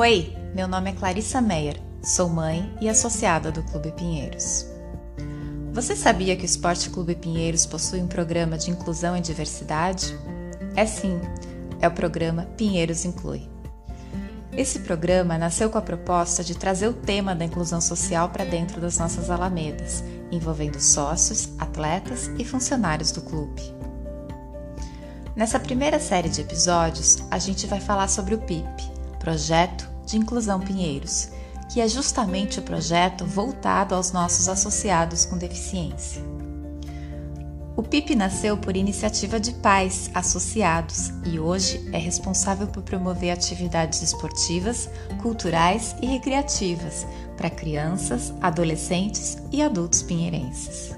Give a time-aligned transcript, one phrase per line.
[0.00, 4.64] Oi, meu nome é Clarissa Meyer, sou mãe e associada do Clube Pinheiros.
[5.72, 10.16] Você sabia que o Esporte Clube Pinheiros possui um programa de inclusão e diversidade?
[10.76, 11.20] É sim,
[11.80, 13.50] é o programa Pinheiros Inclui.
[14.52, 18.80] Esse programa nasceu com a proposta de trazer o tema da inclusão social para dentro
[18.80, 23.62] das nossas alamedas, envolvendo sócios, atletas e funcionários do clube.
[25.34, 28.97] Nessa primeira série de episódios, a gente vai falar sobre o PIP,
[29.28, 31.28] Projeto de Inclusão Pinheiros,
[31.70, 36.22] que é justamente o projeto voltado aos nossos associados com deficiência.
[37.76, 44.00] O PIP nasceu por iniciativa de pais associados e hoje é responsável por promover atividades
[44.00, 44.88] esportivas,
[45.20, 47.06] culturais e recreativas
[47.36, 50.96] para crianças, adolescentes e adultos pinheirenses.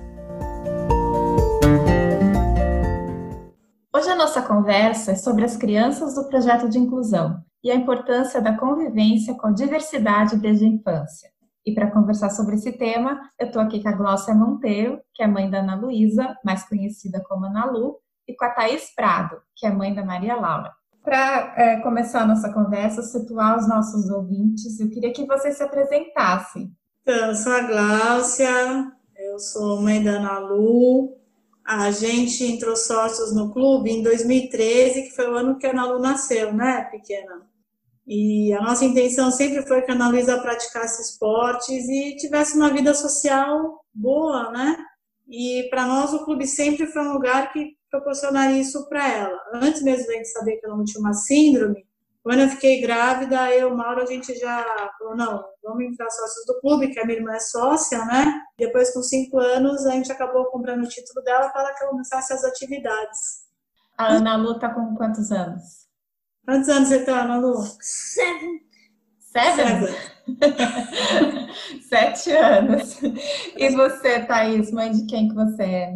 [3.92, 8.40] Hoje a nossa conversa é sobre as crianças do projeto de inclusão e a importância
[8.40, 11.30] da convivência com diversidade desde a infância.
[11.64, 15.26] E para conversar sobre esse tema, eu estou aqui com a Glócia Monteiro, que é
[15.26, 19.66] mãe da Ana Luísa, mais conhecida como Ana Lu, e com a Thaís Prado, que
[19.66, 20.72] é mãe da Maria Laura.
[21.02, 25.62] Para é, começar a nossa conversa, situar os nossos ouvintes, eu queria que você se
[25.62, 26.70] apresentasse.
[27.02, 31.16] Então, eu sou a Gláucia, eu sou mãe da Ana Lu.
[31.64, 35.86] A gente entrou sócios no clube em 2013, que foi o ano que a Ana
[35.86, 37.49] Lu nasceu, né, pequena?
[38.12, 42.68] E a nossa intenção sempre foi que a Ana Luísa praticasse esportes e tivesse uma
[42.68, 44.76] vida social boa, né?
[45.28, 49.38] E para nós o clube sempre foi um lugar que proporcionaria isso para ela.
[49.54, 51.86] Antes mesmo da gente saber que ela não tinha uma síndrome,
[52.20, 54.66] quando eu fiquei grávida, eu, Mauro, a gente já
[54.98, 58.42] falou, não, vamos entrar sócios do clube, que a minha irmã é sócia, né?
[58.58, 62.32] Depois, com cinco anos, a gente acabou comprando o título dela para que ela começasse
[62.32, 63.48] as atividades.
[63.96, 65.79] A Ana Lu tá com quantos anos?
[66.50, 67.62] Quantos anos você tá, Malu?
[67.80, 68.60] Seven.
[69.20, 69.86] Seven?
[71.80, 73.00] Sete anos.
[73.56, 75.94] E você, Thaís, mãe de quem que você é?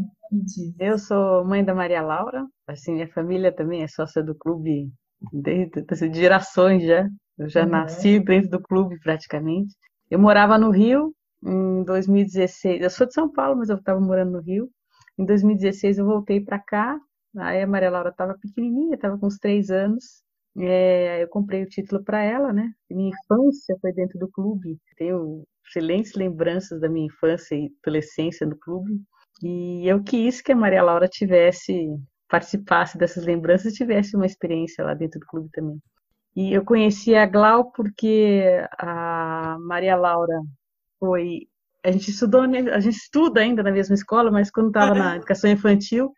[0.79, 2.47] Eu sou mãe da Maria Laura.
[2.69, 4.93] Assim, minha família também é sócia do clube
[5.33, 7.09] desde assim, gerações já.
[7.37, 7.71] Eu já uhum.
[7.71, 9.75] nasci dentro do clube praticamente.
[10.09, 11.13] Eu morava no Rio
[11.45, 12.81] em 2016.
[12.81, 14.71] Eu sou de São Paulo, mas eu estava morando no Rio.
[15.19, 16.97] Em 2016 eu voltei para cá.
[17.39, 20.23] Aí a Maria Laura estava pequenininha, estava com uns três anos.
[20.59, 22.71] É, eu comprei o título para ela, né?
[22.91, 24.79] Minha infância foi dentro do clube.
[24.97, 29.01] Tenho excelentes lembranças da minha infância e adolescência no clube.
[29.43, 31.89] E eu quis que a Maria Laura tivesse,
[32.29, 35.81] participasse dessas lembranças e tivesse uma experiência lá dentro do clube também.
[36.37, 38.45] E eu conheci a Glau porque
[38.79, 40.41] a Maria Laura
[40.99, 41.49] foi.
[41.85, 42.61] A gente estudou, né?
[42.73, 46.13] a gente estuda ainda na mesma escola, mas quando estava na educação infantil,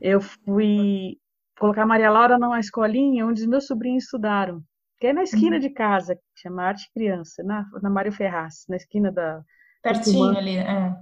[0.00, 1.16] eu fui
[1.60, 4.62] colocar a Maria Laura numa escolinha onde os meus sobrinhos estudaram,
[4.98, 5.60] que é na esquina uhum.
[5.60, 9.42] de casa, chama Arte Criança, na, na Mário Ferraz, na esquina da.
[9.82, 10.94] Pertinho ali, é.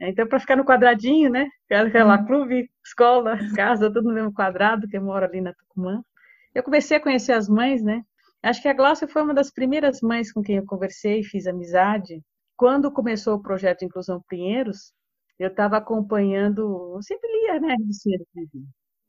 [0.00, 1.48] é então, para ficar no quadradinho, né?
[1.70, 2.26] Aquela uhum.
[2.26, 6.00] clube, escola, casa, tudo no mesmo quadrado, que eu moro ali na Tucumã.
[6.54, 8.02] Eu comecei a conhecer as mães, né?
[8.42, 12.22] Acho que a Glaucia foi uma das primeiras mães com quem eu conversei, fiz amizade.
[12.56, 14.92] Quando começou o projeto de Inclusão Pinheiros,
[15.38, 17.76] eu estava acompanhando, eu sempre lia, né,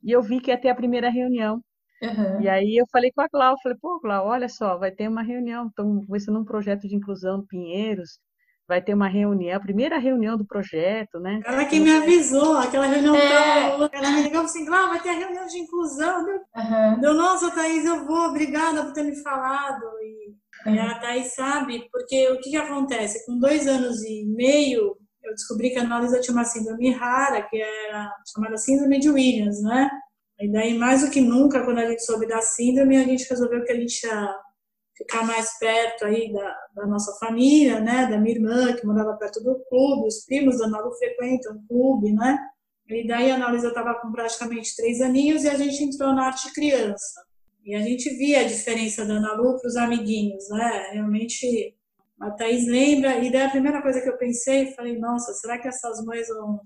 [0.02, 1.62] e eu vi que ia ter a primeira reunião.
[2.02, 2.40] Uhum.
[2.40, 5.22] E aí eu falei com a Clau, falei, pô, Clau, olha só, vai ter uma
[5.22, 8.20] reunião, estamos começando um projeto de inclusão Pinheiros,
[8.68, 11.40] vai ter uma reunião, a primeira reunião do projeto, né?
[11.44, 13.70] Ela que me avisou, aquela reunião é.
[13.70, 16.20] ela me ligou assim, Clau, vai ter a reunião de inclusão.
[16.20, 17.00] Uhum.
[17.00, 19.86] Deu, nossa, Thaís, eu vou, obrigada por ter me falado.
[20.02, 20.74] E, uhum.
[20.74, 23.24] e a Thaís sabe, porque o que, que acontece?
[23.24, 27.60] Com dois anos e meio, eu descobri que a Ana tinha uma síndrome rara, que
[27.60, 29.90] era chamada síndrome de Williams, né?
[30.40, 33.64] E daí, mais do que nunca, quando a gente soube da síndrome, a gente resolveu
[33.64, 34.34] que a gente ia
[34.96, 38.06] ficar mais perto aí da, da nossa família, né?
[38.06, 42.12] Da minha irmã, que morava perto do clube, os primos da Lu frequentam o clube,
[42.12, 42.38] né?
[42.88, 46.52] E daí a Ana estava com praticamente três aninhos e a gente entrou na arte
[46.52, 47.22] criança.
[47.64, 50.88] E a gente via a diferença da Ana Lu para os amiguinhos, né?
[50.92, 51.76] Realmente
[52.20, 55.68] a Thaís lembra, e daí a primeira coisa que eu pensei, falei, nossa, será que
[55.68, 56.60] essas mães vão,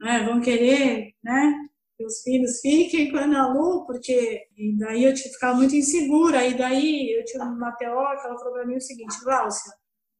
[0.00, 1.54] né, vão querer, né,
[1.96, 6.44] que os filhos fiquem com a Ana Lu, porque e daí eu ficava muito insegura,
[6.44, 9.72] e daí eu tinha uma teórica, ela falou para mim o seguinte, Glaucia,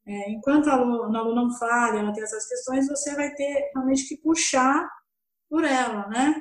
[0.06, 4.08] é, enquanto a Ana Lu não fale, ela tem essas questões, você vai ter realmente
[4.08, 4.88] que puxar
[5.48, 6.34] por ela, né?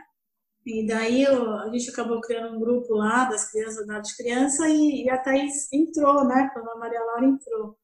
[0.65, 4.67] E daí eu, a gente acabou criando um grupo lá das crianças da arte criança
[4.67, 6.49] e, e a Thaís entrou, né?
[6.53, 7.77] Quando a Maria Laura entrou.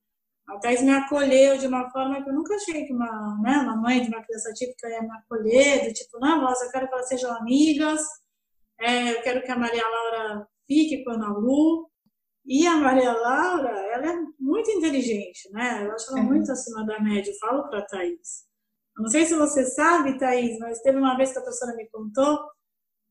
[0.48, 3.76] A Thais me acolheu de uma forma que eu nunca achei que uma, né, uma
[3.78, 6.94] mãe de uma criança típica ia me acolher, do tipo, não, nossa, eu quero que
[6.94, 8.02] elas sejam amigas,
[8.80, 11.90] é, eu quero que a Maria Laura fique com a Ana Lu.
[12.44, 15.86] E a Maria Laura, ela é muito inteligente, né?
[15.86, 17.30] Eu acho ela muito acima da média.
[17.30, 18.46] Eu falo para a Thaís.
[18.98, 22.40] Não sei se você sabe, Thaís, mas teve uma vez que a professora me contou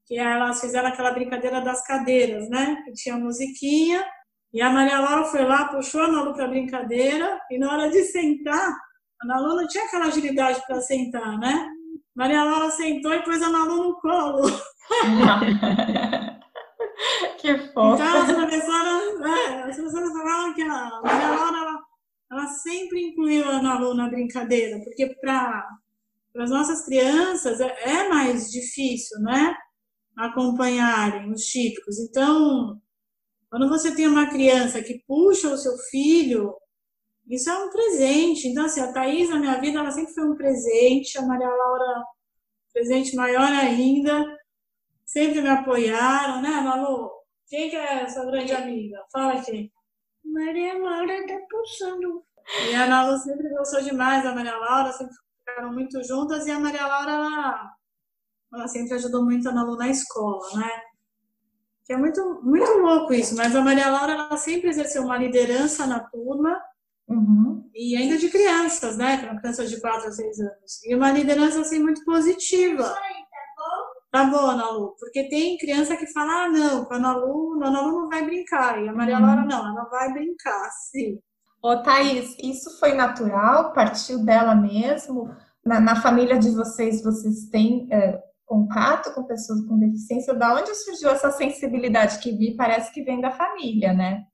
[0.07, 2.83] que elas fizeram aquela brincadeira das cadeiras, né?
[2.85, 4.05] Que tinha musiquinha.
[4.53, 7.41] E a Maria Laura foi lá, puxou a Nalu para brincadeira.
[7.51, 8.75] E na hora de sentar,
[9.23, 11.69] a Nalu não tinha aquela agilidade para sentar, né?
[12.15, 14.43] Maria Laura sentou e pôs a Nalu no colo.
[17.39, 17.95] que fofo.
[17.95, 21.81] Então, as professoras, é, as professoras falavam que a Maria Laura, ela,
[22.33, 25.65] ela sempre incluiu a Nalu na brincadeira, porque para
[26.39, 29.57] as nossas crianças é, é mais difícil, né?
[30.17, 32.01] Acompanharem os típicos.
[32.01, 32.81] Então,
[33.51, 36.57] quando você tem uma criança que puxa o seu filho,
[37.29, 38.49] isso é um presente.
[38.49, 41.19] Então, assim, a Thaís, na minha vida, ela sempre foi um presente.
[41.19, 42.05] A Maria Laura,
[42.73, 44.25] presente maior ainda.
[45.05, 47.11] Sempre me apoiaram, né, Malu?
[47.49, 49.05] Quem que é essa grande amiga?
[49.13, 49.73] Fala aqui.
[50.25, 52.25] Maria Laura tá puxando.
[52.69, 56.47] E a Ana Lu sempre gostou demais da Maria Laura, sempre ficaram muito juntas.
[56.47, 57.75] E a Maria Laura, ela,
[58.55, 60.83] ela sempre ajudou muito a Ana Lu na escola, né?
[61.91, 63.35] Que é muito, muito louco isso.
[63.37, 66.57] Mas a Maria Laura, ela sempre exerceu uma liderança na turma.
[67.09, 67.69] Uhum.
[67.75, 69.17] E ainda de crianças, né?
[69.41, 70.85] Crianças de 4 a 6 anos.
[70.85, 72.95] E uma liderança, assim, muito positiva.
[74.09, 77.61] Tá bom, Ana Lu, porque tem criança que fala, ah, não, com a Ana Lu,
[77.61, 79.27] a Ana Lu não vai brincar, e a Maria uhum.
[79.27, 81.19] Laura não, ela vai brincar, sim.
[81.61, 83.73] Ô, Thaís, isso foi natural?
[83.73, 85.29] Partiu dela mesmo?
[85.65, 90.35] Na, na família de vocês, vocês têm é, contato com pessoas com deficiência?
[90.35, 92.57] Da onde surgiu essa sensibilidade que vi?
[92.57, 94.25] Parece que vem da família, né?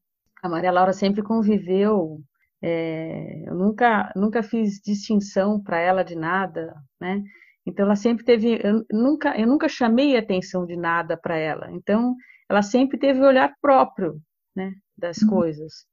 [0.42, 2.22] A Maria Laura sempre conviveu
[2.62, 7.22] é, eu nunca, nunca fiz distinção para ela de nada, né?
[7.66, 11.70] Então ela sempre teve, eu nunca, eu nunca chamei atenção de nada para ela.
[11.72, 12.14] Então
[12.48, 14.20] ela sempre teve o olhar próprio,
[14.54, 15.28] né, das uhum.
[15.28, 15.84] coisas.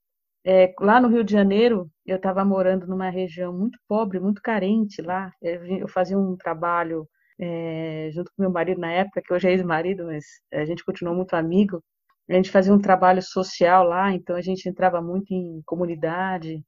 [0.45, 5.01] É, lá no Rio de Janeiro, eu estava morando numa região muito pobre, muito carente
[5.01, 5.31] lá.
[5.41, 7.07] Eu fazia um trabalho
[7.39, 11.15] é, junto com meu marido na época, que hoje é ex-marido, mas a gente continuou
[11.15, 11.83] muito amigo.
[12.29, 16.63] A gente fazia um trabalho social lá, então a gente entrava muito em comunidade,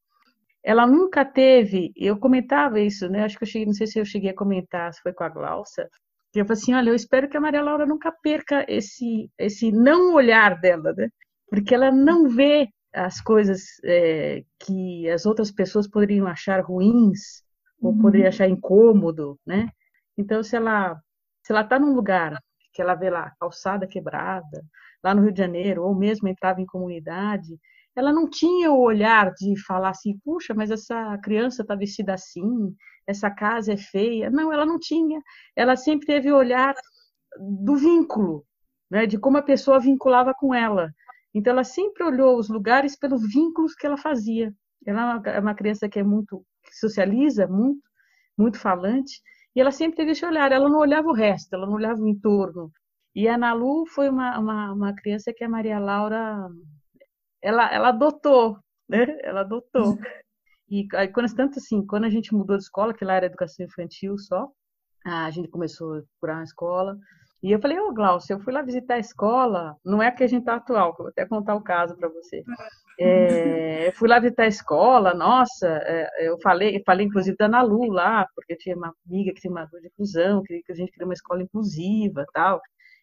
[0.66, 3.24] ela nunca teve, eu comentava isso, né?
[3.24, 5.30] Acho que eu cheguei, não sei se eu cheguei a comentar, se foi com a
[5.30, 5.88] Glaucia,
[6.34, 9.72] que eu falei assim, olha, eu espero que a Maria Laura nunca perca esse, esse
[9.72, 11.08] não olhar dela, né?
[11.48, 17.44] Porque ela não vê as coisas é, que as outras pessoas poderiam achar ruins
[17.80, 18.02] ou uhum.
[18.02, 19.70] poderiam achar incômodo, né?
[20.18, 21.00] Então, se ela
[21.44, 22.42] se ela está num lugar
[22.74, 24.66] que ela vê lá calçada quebrada,
[25.04, 27.60] lá no Rio de Janeiro, ou mesmo entrava em comunidade,
[27.96, 32.76] ela não tinha o olhar de falar assim, puxa, mas essa criança está vestida assim,
[33.08, 34.30] essa casa é feia.
[34.30, 35.22] Não, ela não tinha.
[35.56, 36.74] Ela sempre teve o olhar
[37.40, 38.44] do vínculo,
[38.90, 40.92] né, de como a pessoa vinculava com ela.
[41.34, 44.54] Então, ela sempre olhou os lugares pelos vínculos que ela fazia.
[44.86, 47.82] Ela é uma é criança que é muito, que socializa muito,
[48.38, 49.22] muito falante,
[49.56, 50.52] e ela sempre teve esse olhar.
[50.52, 52.72] Ela não olhava o resto, ela não olhava o entorno.
[53.16, 56.50] E a Nalu foi uma, uma, uma criança que a Maria Laura
[57.42, 58.58] ela, ela adotou,
[58.90, 59.06] né?
[59.24, 59.98] Ela adotou.
[60.68, 63.64] E aí, quando, tanto assim, quando a gente mudou de escola, que lá era educação
[63.64, 64.50] infantil só,
[65.06, 66.98] a gente começou a procurar uma escola.
[67.44, 70.12] E eu falei, ô oh, Glaucio, eu fui lá visitar a escola, não é a
[70.12, 72.44] que a gente está atual, vou até contar o caso para você.
[73.00, 78.26] É, fui lá visitar a escola, nossa, é, eu falei, falei inclusive da Nalu lá,
[78.34, 81.06] porque tinha uma amiga que tinha uma dor de inclusão, que, que a gente queria
[81.06, 82.62] uma escola inclusiva tal,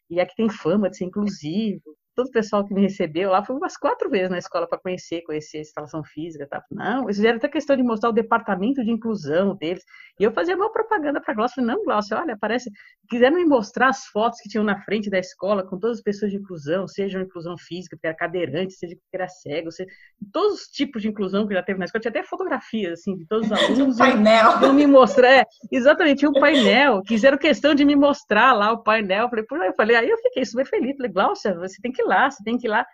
[0.08, 3.56] e aqui tem fama de ser inclusivo todo o pessoal que me recebeu lá foi
[3.56, 6.62] umas quatro vezes na escola para conhecer, conhecer a instalação física, tá?
[6.70, 9.82] Não, eles fizeram até questão de mostrar o departamento de inclusão deles.
[10.20, 12.70] E eu fazia uma propaganda para falei, não, Glaucia, olha, parece,
[13.08, 16.30] quiseram me mostrar as fotos que tinham na frente da escola com todas as pessoas
[16.30, 19.88] de inclusão, seja inclusão física, que era cadeirante, seja que era cego, seja,
[20.32, 23.26] todos os tipos de inclusão que já teve na escola, tinha até fotografias, assim, de
[23.26, 23.96] todos os alunos.
[23.96, 24.60] um painel.
[24.62, 28.82] Iam me mostrar, é, exatamente, tinha um painel, quiseram questão de me mostrar lá o
[28.82, 31.90] painel, falei, por aí, eu falei, aí eu fiquei super feliz, falei, Glaucia, você tem
[31.90, 32.86] que ir lá, você tem que ir lá.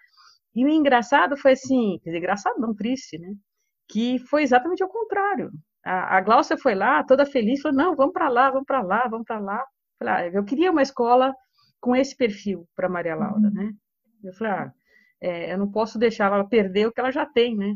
[0.54, 3.34] E o engraçado foi assim, quer dizer, engraçado não, triste, né?
[3.88, 5.50] Que foi exatamente o contrário.
[5.84, 9.08] A, a Glaucia foi lá, toda feliz, falou, não, vamos para lá, vamos para lá,
[9.08, 9.64] vamos para lá.
[9.98, 11.34] Falei, ah, eu queria uma escola
[11.80, 13.52] com esse perfil para Maria Laura, uhum.
[13.52, 13.72] né?
[14.22, 14.72] Eu falei, ah,
[15.20, 17.74] é, eu não posso deixar ela perder o que ela já tem, né?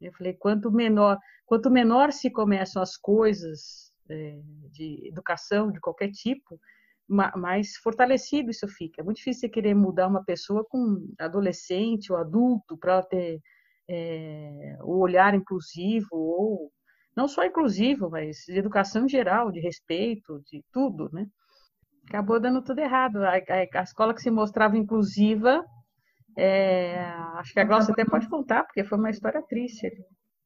[0.00, 4.40] Eu falei, quanto menor, quanto menor se começam as coisas é,
[4.72, 6.58] de educação de qualquer tipo,
[7.08, 9.00] mais fortalecido isso fica.
[9.02, 13.40] É muito difícil você querer mudar uma pessoa com adolescente ou adulto para ter
[13.88, 16.72] é, o olhar inclusivo ou
[17.16, 21.26] não só inclusivo, mas de educação em geral, de respeito, de tudo, né?
[22.08, 23.18] Acabou dando tudo errado.
[23.24, 25.62] A, a, a escola que se mostrava inclusiva
[26.36, 27.04] É,
[27.38, 29.90] acho que a Glaucia até pode contar, porque foi uma história triste.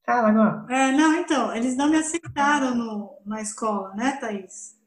[0.05, 0.67] Fala, Glaucia.
[0.69, 4.78] É, não, então, eles não me aceitaram no, na escola, né, Thaís?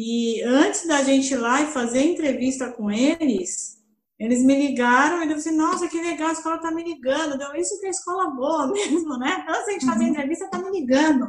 [0.00, 3.82] E antes da gente ir lá e fazer entrevista com eles,
[4.16, 7.36] eles me ligaram e eu disse, nossa, que legal, a escola tá me ligando.
[7.36, 9.44] Deu isso que é escola boa mesmo, né?
[9.48, 10.12] Antes da gente fazer a uhum.
[10.12, 11.28] entrevista, tá me ligando.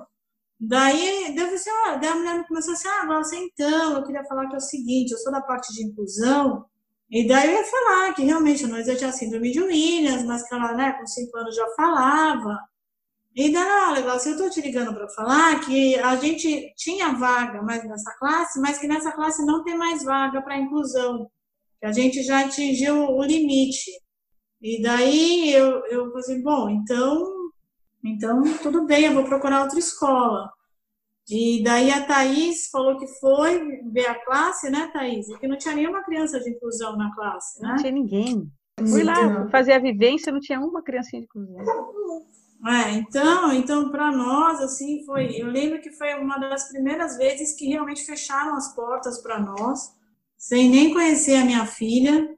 [0.60, 4.48] Daí, deu assim, ó, daí a mulher começou assim, ah, Glaucia, então, eu queria falar
[4.48, 6.64] que é o seguinte, eu sou da parte de inclusão,
[7.10, 10.54] e daí eu ia falar que realmente nós já tinha síndrome de Williams, mas que
[10.54, 12.56] ela, né, com cinco anos já falava.
[13.36, 17.84] E legal, se eu estou te ligando para falar que a gente tinha vaga mais
[17.88, 21.30] nessa classe, mas que nessa classe não tem mais vaga para inclusão,
[21.80, 23.92] que a gente já atingiu o limite.
[24.62, 27.52] E daí eu, eu falei assim, bom, então,
[28.04, 30.52] então tudo bem, eu vou procurar outra escola.
[31.30, 35.30] E daí a Thaís falou que foi ver a classe, né, Thaís?
[35.30, 37.70] E que não tinha nenhuma criança de inclusão na classe, né?
[37.70, 38.52] Não tinha ninguém.
[38.80, 41.64] fui lá fazer a vivência, não tinha uma criancinha de inclusão.
[42.66, 47.56] É, então, então para nós assim foi, eu lembro que foi uma das primeiras vezes
[47.56, 49.96] que realmente fecharam as portas para nós,
[50.38, 52.30] sem nem conhecer a minha filha.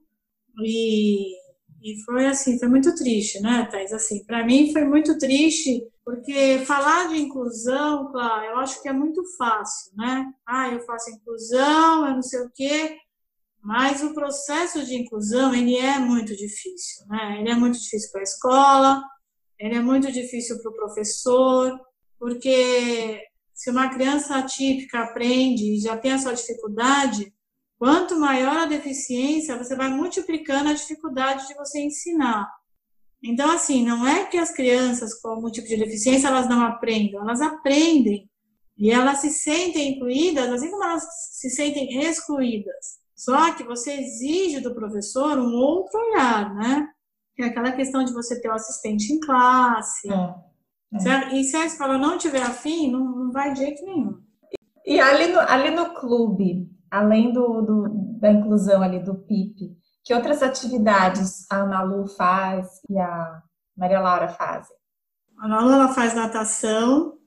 [0.63, 1.42] E
[1.84, 3.92] e foi assim, foi muito triste, né, Thais?
[3.92, 8.94] Assim, para mim foi muito triste, porque falar de inclusão, claro, eu acho que é
[8.94, 10.32] muito fácil, né?
[10.46, 12.98] Ah, eu faço inclusão, eu não sei o quê,
[13.63, 17.40] mas o processo de inclusão, ele é muito difícil, né?
[17.40, 19.04] Ele é muito difícil para a escola,
[19.62, 21.80] ele é muito difícil para o professor,
[22.20, 23.22] porque
[23.53, 27.32] se uma criança atípica aprende e já tem a sua dificuldade,
[27.82, 32.48] Quanto maior a deficiência, você vai multiplicando a dificuldade de você ensinar.
[33.24, 37.24] Então, assim, não é que as crianças com algum tipo de deficiência elas não aprendam,
[37.24, 38.30] elas aprendem
[38.77, 43.00] e elas se sentem incluídas, assim como elas se sentem excluídas.
[43.15, 46.88] Só que você exige do professor um outro olhar, né?
[47.36, 50.12] Que é aquela questão de você ter o um assistente em classe.
[50.12, 51.36] É, é.
[51.36, 54.20] E se a escola não tiver afim, não, não vai de jeito nenhum.
[54.86, 60.14] E ali no, ali no clube, além do, do, da inclusão ali do PIP, que
[60.14, 63.42] outras atividades a Ana Lu faz e a
[63.78, 64.76] Maria Laura fazem?
[65.40, 67.18] A Ana Lu ela faz natação.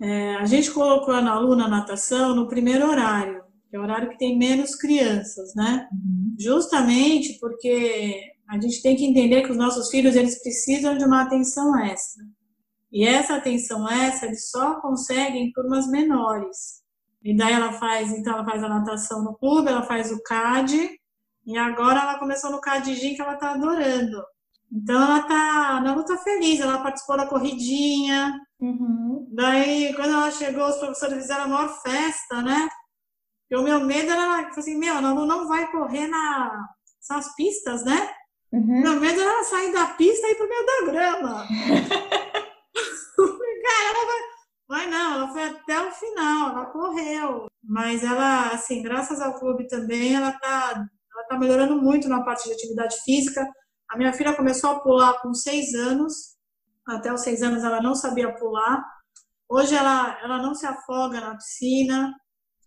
[0.00, 3.82] É, a gente colocou a Ana Lu na natação no primeiro horário, que é o
[3.82, 5.88] horário que tem menos crianças, né?
[5.92, 6.23] Uhum.
[6.38, 11.22] Justamente porque a gente tem que entender que os nossos filhos eles precisam de uma
[11.22, 12.24] atenção extra.
[12.92, 16.82] E essa atenção extra eles só conseguem em turmas menores.
[17.22, 20.90] E daí ela faz, então ela faz a natação no clube, ela faz o CAD,
[21.46, 24.22] e agora ela começou no CAD Gym que ela tá adorando.
[24.70, 28.38] Então ela tá, ela tá feliz, ela participou da corridinha.
[28.60, 29.26] Uhum.
[29.32, 32.68] Daí, quando ela chegou, os professores fizeram a maior festa, né?
[33.54, 36.66] E o meu medo era, assim, meu, ela não vai correr na,
[37.08, 38.10] nas pistas, né?
[38.52, 38.82] Uhum.
[38.82, 41.46] Meu medo era sair da pista e ir pro meio da grama.
[43.16, 44.34] Cara, ela vai
[44.66, 47.46] Vai não, ela foi até o final, ela correu.
[47.62, 50.72] Mas ela, assim, graças ao clube também, ela tá,
[51.12, 53.46] ela tá melhorando muito na parte de atividade física.
[53.90, 56.34] A minha filha começou a pular com seis anos.
[56.88, 58.82] Até os seis anos ela não sabia pular.
[59.48, 62.14] Hoje ela, ela não se afoga na piscina.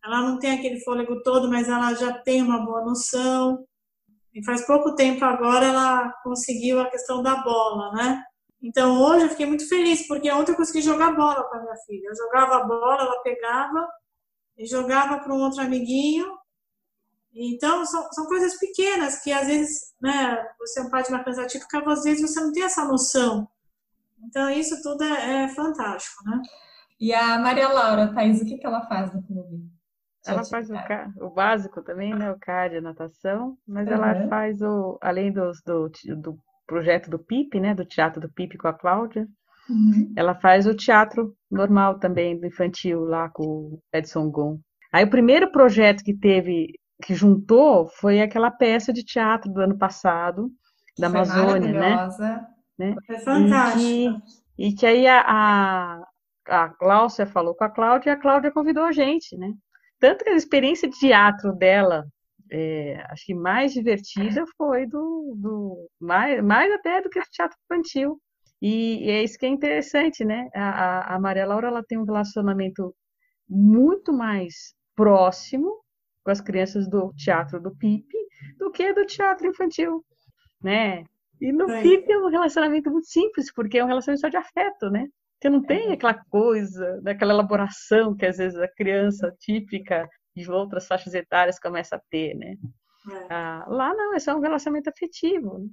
[0.03, 3.65] Ela não tem aquele fôlego todo, mas ela já tem uma boa noção.
[4.33, 8.23] E faz pouco tempo agora ela conseguiu a questão da bola, né?
[8.61, 11.75] Então hoje eu fiquei muito feliz, porque ontem eu consegui jogar bola com a minha
[11.85, 12.07] filha.
[12.07, 13.87] Eu jogava a bola, ela pegava
[14.57, 16.27] e jogava para um outro amiguinho.
[17.33, 21.23] Então são, são coisas pequenas que às vezes, né, você é um pai de uma
[21.23, 23.47] criança típica, às vezes você não tem essa noção.
[24.23, 26.41] Então isso tudo é, é fantástico, né?
[26.99, 29.76] E a Maria Laura, Thaís, o que, que ela faz no clube?
[30.33, 32.31] Ela faz o, o, básico também, né?
[32.31, 33.93] O CAD, a natação, mas uhum.
[33.93, 38.57] ela faz o, além dos, do, do projeto do PIP, né, do teatro do PIP
[38.57, 39.25] com a Cláudia.
[39.69, 40.13] Uhum.
[40.15, 44.59] Ela faz o teatro normal também, do infantil, lá com o Edson Gon.
[44.91, 49.77] Aí o primeiro projeto que teve, que juntou, foi aquela peça de teatro do ano
[49.77, 50.49] passado,
[50.97, 52.07] da foi Amazônia, né?
[52.77, 52.95] né?
[53.05, 53.81] Foi fantástico.
[53.81, 56.03] E que, e que aí a, a,
[56.47, 59.53] a Cláudia falou com a Cláudia e a Cláudia convidou a gente, né?
[59.99, 62.05] Tanto que a experiência de teatro dela
[62.51, 67.57] é, acho que mais divertida foi do, do mais, mais até do que o teatro
[67.65, 68.21] infantil.
[68.61, 70.49] E, e, é isso que é interessante, né?
[70.55, 72.95] A, a Maria Laura ela tem um relacionamento
[73.47, 75.83] muito mais próximo
[76.23, 78.17] com as crianças do teatro do Pipe
[78.57, 80.03] do que do teatro infantil,
[80.61, 81.03] né?
[81.39, 81.81] E no é.
[81.81, 85.07] Pipe é um relacionamento muito simples, porque é um relacionamento só de afeto, né?
[85.39, 85.93] Você não tem é.
[85.93, 91.95] aquela coisa, daquela elaboração que às vezes a criança típica de outras faixas etárias começa
[91.95, 92.55] a ter, né?
[93.09, 93.33] É.
[93.33, 95.69] Ah, lá não, é só um relacionamento afetivo.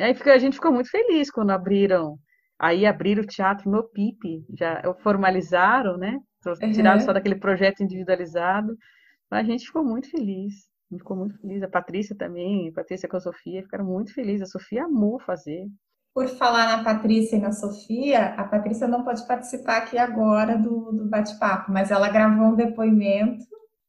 [0.00, 2.18] Aí a gente ficou muito feliz quando abriram,
[2.58, 6.18] aí abriram o teatro no PIP, já formalizaram, né?
[6.72, 7.04] Tiraram uhum.
[7.04, 8.76] só daquele projeto individualizado.
[9.30, 10.54] A gente ficou muito feliz.
[10.88, 11.62] Ficou muito feliz.
[11.62, 14.48] A Patrícia também, a Patrícia com a Sofia, ficaram muito felizes.
[14.48, 15.66] A Sofia amou fazer.
[16.14, 20.90] Por falar na Patrícia e na Sofia, a Patrícia não pode participar aqui agora do,
[20.92, 23.46] do bate-papo, mas ela gravou um depoimento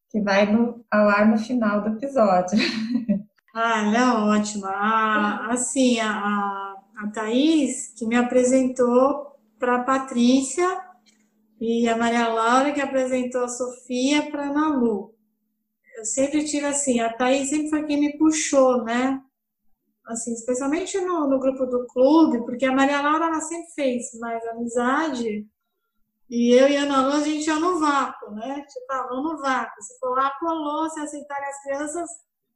[0.09, 2.57] que vai no, ao ar no final do episódio.
[3.51, 5.51] Ah, ela é ótima.
[5.51, 10.67] Assim, a, a Thaís, que me apresentou para a Patrícia,
[11.59, 15.13] e a Maria Laura, que apresentou a Sofia para a Nalu.
[15.97, 19.21] Eu sempre tive assim, a Thaís sempre foi quem me puxou, né?
[20.09, 24.45] Assim, especialmente no, no grupo do clube, porque a Maria Laura ela sempre fez mais
[24.47, 25.47] amizade
[26.29, 28.61] e eu e a Ana Lu, a gente ia no vácuo, né?
[28.61, 29.81] Tipo, ah, vamos no vácuo.
[29.81, 30.87] Se colar, colou.
[30.89, 32.09] Se aceitarem as crianças,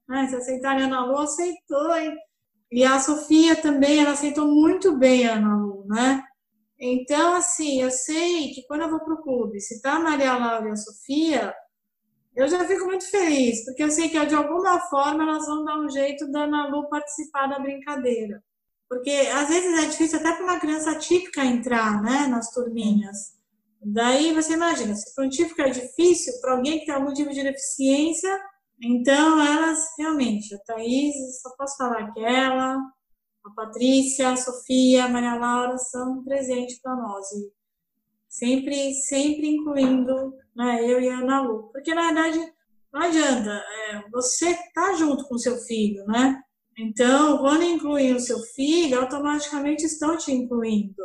[0.08, 0.28] né?
[0.28, 1.96] se aceitarem a Ana Lu, aceitou.
[1.96, 2.16] Hein?
[2.72, 6.24] E a Sofia também, ela aceitou muito bem a Ana Lu, né?
[6.80, 10.68] Então, assim, eu sei que quando eu vou pro clube, se tá a Maria Laura
[10.68, 11.56] e a Sofia,
[12.36, 15.80] eu já fico muito feliz, porque eu sei que de alguma forma elas vão dar
[15.80, 18.44] um jeito da Ana Lu participar da brincadeira.
[18.90, 23.34] Porque às vezes é difícil até para uma criança típica entrar, né, nas turminhas.
[23.82, 27.32] Daí você imagina, se para um típico é difícil, para alguém que tem algum tipo
[27.32, 28.40] de deficiência,
[28.82, 32.78] então elas realmente, a Thaís, só posso falar que ela,
[33.46, 37.26] a Patrícia, a Sofia, a Maria Laura são um presente para nós.
[37.32, 37.52] E
[38.34, 41.70] sempre, sempre incluindo né, eu e a Ana Lu.
[41.72, 42.54] Porque na verdade
[42.92, 46.40] não adianta, é, você tá junto com seu filho, né?
[46.78, 51.02] Então, quando incluem o seu filho, automaticamente estão te incluindo.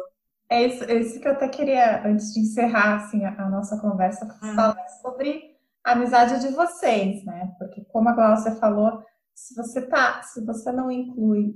[0.51, 3.79] É isso, é isso que eu até queria, antes de encerrar assim, a, a nossa
[3.81, 4.55] conversa, ah.
[4.55, 7.55] falar sobre a amizade de vocês, né?
[7.59, 9.03] Porque como a Glaucia falou,
[9.35, 11.55] se você tá, se você não inclui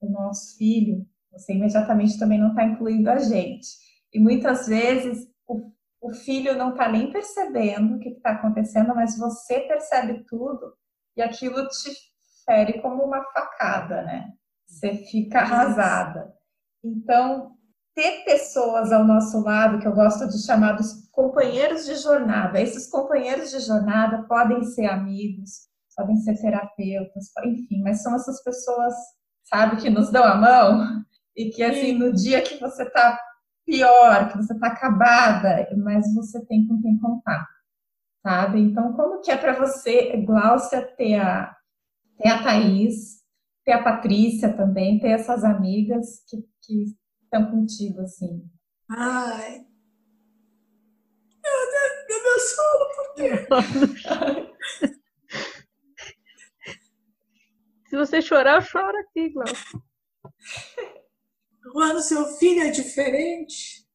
[0.00, 3.87] o nosso filho, você imediatamente também não está incluindo a gente.
[4.12, 9.18] E muitas vezes o, o filho não está nem percebendo o que está acontecendo, mas
[9.18, 10.74] você percebe tudo
[11.16, 11.90] e aquilo te
[12.44, 14.32] fere como uma facada, né?
[14.66, 16.32] Você fica arrasada.
[16.82, 17.56] Então,
[17.94, 22.60] ter pessoas ao nosso lado, que eu gosto de chamar dos companheiros de jornada.
[22.60, 25.66] Esses companheiros de jornada podem ser amigos,
[25.96, 28.94] podem ser terapeutas, enfim, mas são essas pessoas,
[29.42, 31.04] sabe, que nos dão a mão
[31.36, 33.18] e que, assim, no dia que você tá
[33.68, 37.46] pior, que você tá acabada, mas você tem com quem contar,
[38.22, 38.60] sabe?
[38.60, 41.54] Então, como que é para você, Gláucia, ter a,
[42.16, 43.22] ter a Thaís,
[43.66, 48.42] ter a Patrícia também, ter essas amigas que, que estão contigo, assim?
[48.88, 49.66] Ai.
[51.44, 51.60] Meu
[52.06, 53.30] Deus, meu sono, por quê?
[57.88, 59.87] Se você chorar, eu choro aqui, Glaucio.
[61.72, 63.86] Quando seu filho é diferente,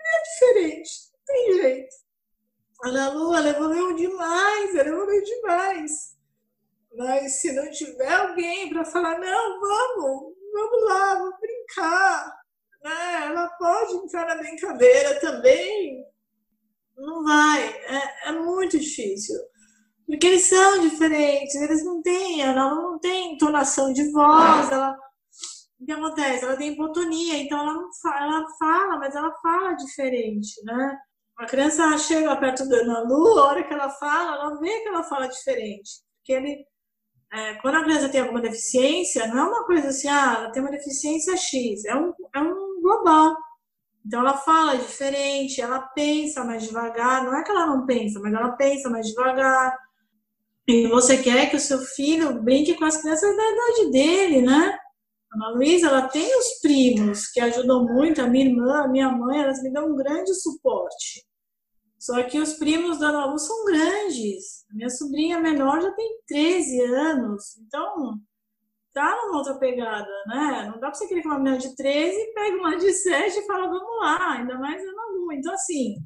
[0.00, 1.96] é diferente, não tem jeito.
[2.82, 6.16] A Lua, ela evoluiu demais, ela evoluiu demais.
[6.96, 12.40] Mas se não tiver alguém para falar, não, vamos, vamos lá, vamos brincar.
[12.82, 13.26] Né?
[13.26, 16.04] Ela pode entrar na brincadeira também.
[16.96, 19.36] Não vai, é, é muito difícil.
[20.06, 24.98] Porque eles são diferentes, eles não têm, ela não tem entonação de voz, ela,
[25.80, 26.44] o que acontece?
[26.44, 30.98] Ela tem hipotonia, então ela fala, ela fala, mas ela fala diferente, né?
[31.38, 34.88] A criança chega perto da Ana Lu, a hora que ela fala, ela vê que
[34.88, 35.90] ela fala diferente.
[36.18, 36.66] Porque ele,
[37.32, 40.62] é, quando a criança tem alguma deficiência, não é uma coisa assim, ah, ela tem
[40.62, 43.34] uma deficiência X, é um, é um global.
[44.04, 48.34] Então ela fala diferente, ela pensa mais devagar, não é que ela não pensa, mas
[48.34, 49.78] ela pensa mais devagar.
[50.68, 54.78] E você quer que o seu filho brinque com as crianças da idade dele, né?
[55.32, 59.40] Ana Luísa, ela tem os primos que ajudam muito, a minha irmã, a minha mãe,
[59.40, 61.24] elas me dão um grande suporte.
[61.98, 64.64] Só que os primos da Ana Lu são grandes.
[64.70, 67.58] A minha sobrinha menor já tem 13 anos.
[67.58, 68.18] Então,
[68.92, 70.64] tá numa outra pegada, né?
[70.72, 73.46] Não dá pra você querer que uma menina de 13 pegue uma de 7 e
[73.46, 75.32] fala, vamos lá, ainda mais Ana Lu.
[75.32, 75.96] Então, assim,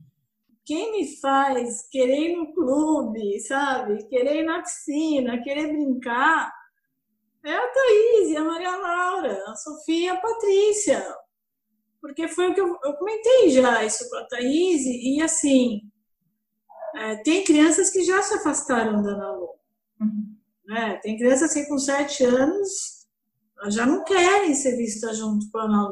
[0.64, 4.04] quem me faz querer ir no clube, sabe?
[4.08, 6.52] Querer ir na piscina, querer brincar,
[7.44, 11.04] é a Thaís, a Maria Laura, a Sofia, a Patrícia
[12.04, 15.90] porque foi o que eu, eu comentei já isso com a Thaís, e, assim,
[16.96, 19.54] é, tem crianças que já se afastaram da Ana
[20.00, 20.36] Uhum.
[20.66, 20.96] Né?
[21.02, 23.06] Tem crianças que com sete anos
[23.68, 25.88] já não querem ser vistas junto com a Ana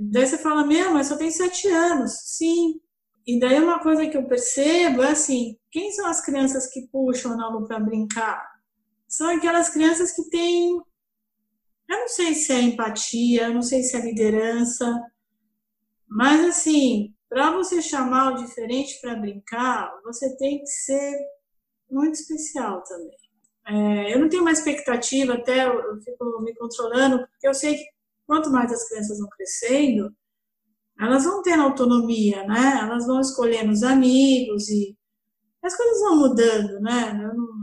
[0.00, 2.12] Daí você fala, meu, mas só tem sete anos.
[2.24, 2.80] Sim.
[3.26, 7.32] E daí uma coisa que eu percebo é assim, quem são as crianças que puxam
[7.32, 8.51] a Ana para brincar?
[9.12, 10.80] São aquelas crianças que têm
[11.86, 14.86] Eu não sei se é empatia, eu não sei se é liderança,
[16.08, 21.14] mas assim, para você chamar o diferente para brincar, você tem que ser
[21.90, 23.16] muito especial também.
[23.66, 27.84] É, eu não tenho uma expectativa, até eu fico me controlando, porque eu sei que
[28.26, 30.10] quanto mais as crianças vão crescendo,
[30.98, 32.78] elas vão tendo autonomia, né?
[32.80, 34.96] Elas vão escolhendo os amigos e
[35.62, 37.12] as coisas vão mudando, né?
[37.12, 37.61] Não...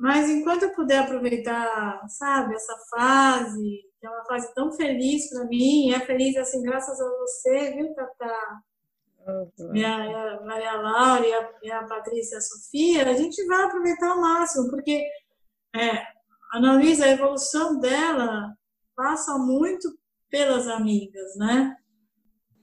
[0.00, 5.44] Mas enquanto eu puder aproveitar, sabe, essa fase, que é uma fase tão feliz para
[5.44, 8.34] mim, é feliz assim, graças a você, viu, Tata?
[9.58, 9.76] Uhum.
[9.76, 13.44] E, a, a Maria Laura e a, e a Patrícia e a Sofia, a gente
[13.46, 15.06] vai aproveitar ao máximo, porque
[15.76, 15.98] é,
[16.54, 18.54] a Luísa, a evolução dela
[18.96, 19.86] passa muito
[20.30, 21.76] pelas amigas, né?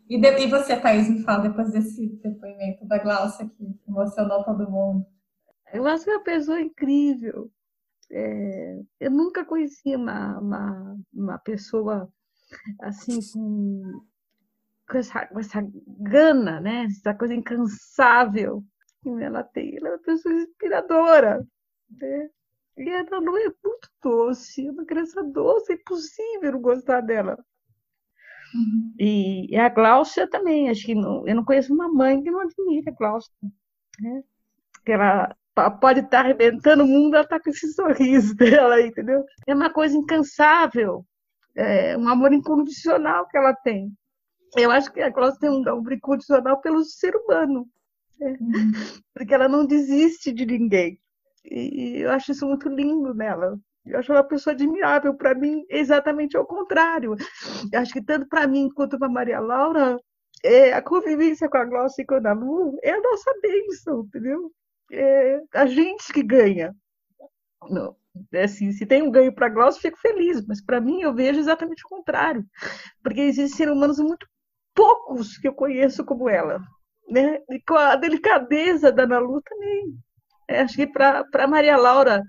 [0.09, 4.71] E, de, e você, Thaís, me fala depois desse depoimento da Glaucia que emocionou todo
[4.71, 5.05] mundo.
[5.73, 7.51] Eu acho que é uma pessoa incrível.
[8.09, 12.09] É, eu nunca conhecia uma, uma, uma pessoa
[12.79, 14.05] assim com,
[14.89, 15.61] com, essa, com essa
[15.99, 16.85] gana, né?
[16.85, 18.63] essa coisa incansável
[19.01, 19.75] que ela tem.
[19.77, 21.45] Ela é uma pessoa inspiradora.
[21.89, 22.29] Né?
[22.77, 27.37] E ela não é muito doce, é uma criança doce, é impossível não gostar dela.
[28.53, 28.93] Uhum.
[28.97, 32.39] E, e, a Gláucia também, acho que não, eu não conheço uma mãe que não
[32.39, 33.33] admire a Gláucia.
[33.99, 34.23] Né?
[34.85, 35.35] Que ela
[35.79, 39.23] pode estar arrebentando o mundo, ela está com esse sorriso dela, entendeu?
[39.45, 41.05] É uma coisa incansável,
[41.55, 43.91] é um amor incondicional que ela tem.
[44.55, 47.67] Eu acho que a Cláudia tem um amor incondicional pelo ser humano,
[48.19, 48.37] né?
[48.39, 48.71] uhum.
[49.13, 50.99] porque ela não desiste de ninguém.
[51.43, 53.57] E eu acho isso muito lindo nela.
[53.85, 55.13] Eu acho ela uma pessoa admirável.
[55.13, 57.15] Para mim, exatamente ao contrário.
[57.71, 59.97] Eu acho que tanto para mim quanto para Maria Laura,
[60.43, 64.01] é, a convivência com a Glócia e com a Ana Lu é a nossa bênção,
[64.01, 64.51] entendeu?
[64.91, 66.75] É a gente que ganha.
[67.69, 67.95] Não,
[68.33, 71.13] é assim, se tem um ganho para a Glaucia, fico feliz, mas para mim eu
[71.13, 72.45] vejo exatamente o contrário,
[73.03, 74.27] porque existem seres humanos muito
[74.73, 76.61] poucos que eu conheço como ela,
[77.09, 77.39] né?
[77.49, 79.97] E com a delicadeza da Ana Lu também.
[80.47, 82.21] É, acho que para Maria Laura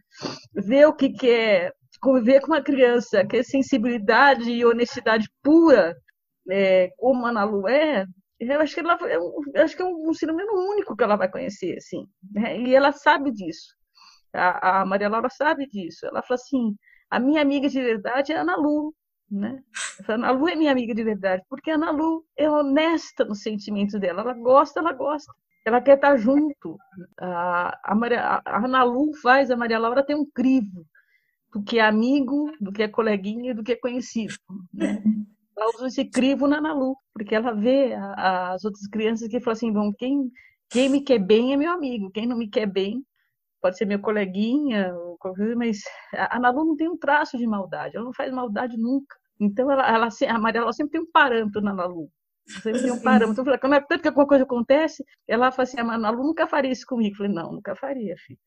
[0.55, 5.97] ver o que, que é conviver com uma criança que é sensibilidade e honestidade pura,
[6.51, 8.07] é, como a Ana Lu é,
[8.41, 11.17] eu acho que ela eu acho que é um, um ser humano único que ela
[11.17, 12.59] vai conhecer, assim, né?
[12.61, 13.77] e ela sabe disso.
[14.33, 16.07] A, a Maria Laura sabe disso.
[16.07, 16.77] Ela fala assim:
[17.11, 18.95] a minha amiga de verdade é a Ana Lu,
[19.31, 19.63] né?
[20.07, 23.43] A Ana Lu é minha amiga de verdade, porque a Ana Lu é honesta nos
[23.43, 24.23] sentimentos dela.
[24.23, 25.33] Ela gosta, ela gosta.
[25.65, 26.79] Ela quer estar junto.
[27.21, 30.87] A, a, Maria, a Ana Lu faz a Maria Laura ter um crivo
[31.53, 34.35] do que é amigo, do que é coleguinha, do que é conhecido.
[34.73, 35.03] Né?
[35.59, 39.53] ela usa esse crivo na Nalu, porque ela vê a, as outras crianças que falam
[39.53, 40.31] assim, bom, quem,
[40.71, 43.05] quem me quer bem é meu amigo, quem não me quer bem
[43.61, 44.95] pode ser meu coleguinha,
[45.57, 45.81] mas
[46.15, 49.17] a Nalu não tem um traço de maldade, ela não faz maldade nunca.
[49.41, 50.11] Então, ela, ela, a
[50.73, 52.09] sempre tem um parâmetro na Nalu.
[52.63, 53.43] Sempre tem um parâmetro.
[53.43, 56.71] Então, quando é tanto que alguma coisa acontece, ela fala assim, a Nalu nunca faria
[56.71, 57.15] isso comigo.
[57.15, 58.39] Eu falei, não, nunca faria, filha.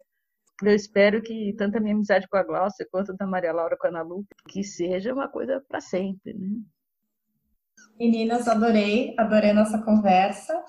[0.64, 3.88] Eu espero que tanto a minha amizade com a Glaucia quanto da Maria Laura com
[3.88, 6.48] a Ana Lu, que seja uma coisa para sempre, né?
[8.02, 10.60] Meninas, adorei, adorei nossa conversa.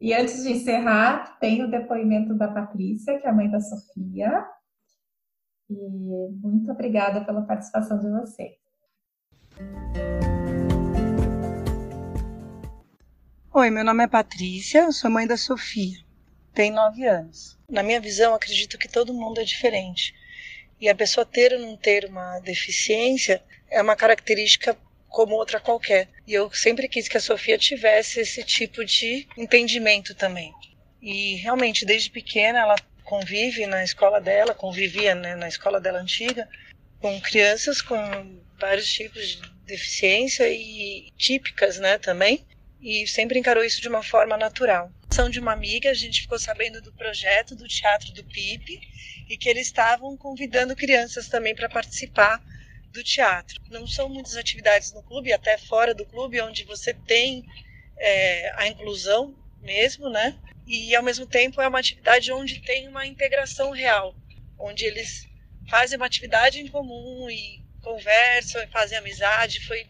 [0.00, 4.42] E antes de encerrar, tem o depoimento da Patrícia, que é a mãe da Sofia.
[5.68, 8.54] E muito obrigada pela participação de vocês.
[13.52, 15.98] Oi, meu nome é Patrícia, sou mãe da Sofia.
[16.54, 17.58] Tem nove anos.
[17.68, 20.14] Na minha visão, acredito que todo mundo é diferente.
[20.80, 24.74] E a pessoa ter ou não ter uma deficiência é uma característica
[25.16, 26.10] como outra qualquer.
[26.26, 30.52] E eu sempre quis que a Sofia tivesse esse tipo de entendimento também.
[31.00, 36.46] E realmente, desde pequena, ela convive na escola dela, convivia né, na escola dela antiga,
[37.00, 37.96] com crianças com
[38.60, 42.44] vários tipos de deficiência e típicas, né, também.
[42.78, 44.92] E sempre encarou isso de uma forma natural.
[45.10, 48.78] São de uma amiga, a gente ficou sabendo do projeto do Teatro do Pipe
[49.30, 52.38] e que eles estavam convidando crianças também para participar
[52.96, 53.60] do teatro.
[53.70, 57.44] Não são muitas atividades no clube, até fora do clube, onde você tem
[57.98, 60.38] é, a inclusão mesmo, né?
[60.66, 64.14] E ao mesmo tempo é uma atividade onde tem uma integração real,
[64.58, 65.28] onde eles
[65.68, 69.64] fazem uma atividade em comum e conversam e fazem amizade.
[69.66, 69.86] Foi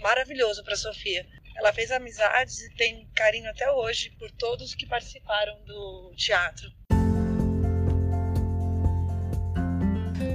[0.00, 1.26] maravilhoso para Sofia.
[1.56, 6.70] Ela fez amizades e tem carinho até hoje por todos que participaram do teatro.